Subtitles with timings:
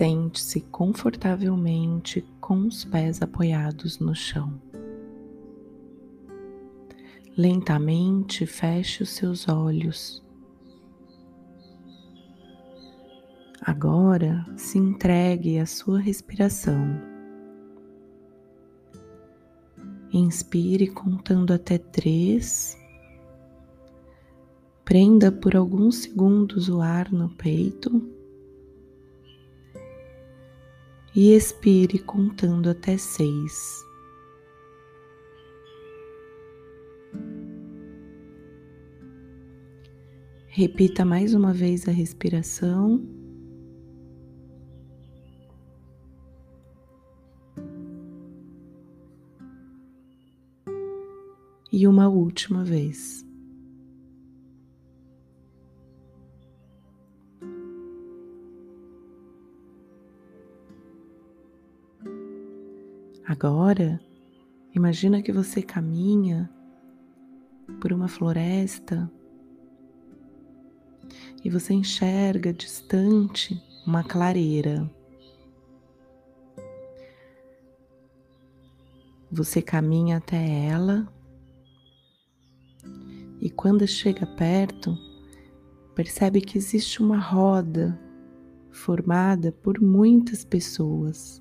[0.00, 4.58] Sente-se confortavelmente com os pés apoiados no chão.
[7.36, 10.24] Lentamente feche os seus olhos.
[13.60, 16.98] Agora se entregue à sua respiração.
[20.10, 22.74] Inspire contando até três.
[24.82, 28.18] Prenda por alguns segundos o ar no peito
[31.14, 33.84] e expire contando até seis.
[40.46, 43.02] Repita mais uma vez a respiração.
[51.72, 53.29] E uma última vez.
[63.30, 64.00] Agora,
[64.74, 66.50] imagina que você caminha
[67.80, 69.08] por uma floresta
[71.44, 74.90] e você enxerga distante uma clareira.
[79.30, 81.06] Você caminha até ela
[83.40, 84.98] e quando chega perto,
[85.94, 87.96] percebe que existe uma roda
[88.72, 91.40] formada por muitas pessoas.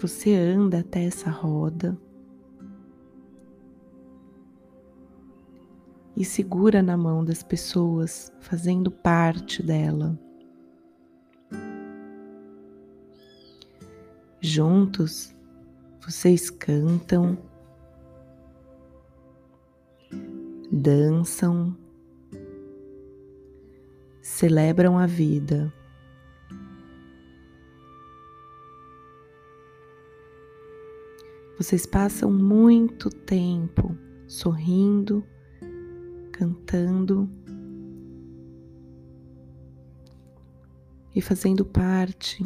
[0.00, 1.96] Você anda até essa roda
[6.16, 10.18] e segura na mão das pessoas, fazendo parte dela.
[14.40, 15.34] Juntos,
[16.00, 17.38] vocês cantam,
[20.70, 21.76] dançam,
[24.20, 25.72] celebram a vida.
[31.64, 33.96] Vocês passam muito tempo
[34.28, 35.24] sorrindo,
[36.30, 37.26] cantando
[41.14, 42.44] e fazendo parte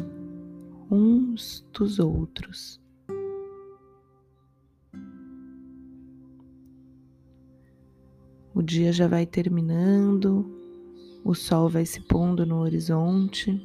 [0.89, 2.81] uns dos outros.
[8.55, 10.49] O dia já vai terminando,
[11.25, 13.61] o sol vai se pondo no horizonte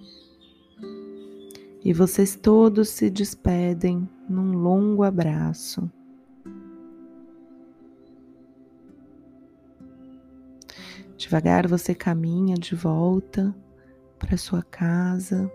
[1.84, 5.90] e vocês todos se despedem num longo abraço.
[11.14, 13.54] Devagar você caminha de volta
[14.18, 15.50] para sua casa.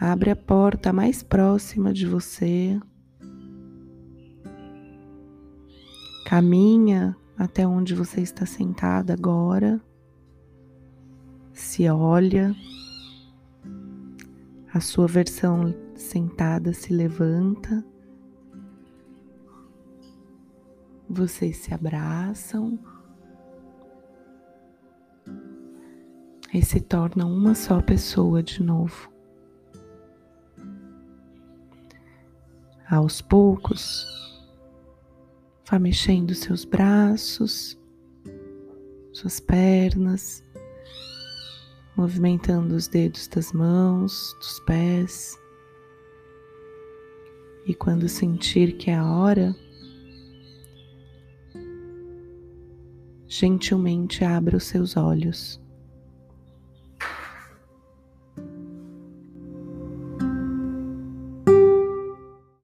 [0.00, 2.80] Abre a porta mais próxima de você.
[6.26, 9.78] Caminha até onde você está sentada agora.
[11.52, 12.54] Se olha.
[14.74, 17.84] A sua versão sentada se levanta.
[21.08, 22.76] Vocês se abraçam
[26.52, 29.08] e se tornam uma só pessoa de novo.
[32.90, 34.04] Aos poucos,
[35.70, 37.78] vá mexendo seus braços,
[39.12, 40.42] suas pernas,
[41.96, 45.38] movimentando os dedos das mãos, dos pés.
[47.66, 49.54] E quando sentir que é a hora,
[53.26, 55.63] gentilmente abra os seus olhos.